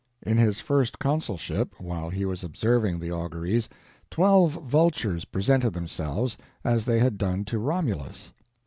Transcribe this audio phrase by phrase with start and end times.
[0.23, 3.69] In his first consulship, while he was observing the auguries,
[4.09, 8.31] twelve vultures presented themselves, as they had done to Romulus.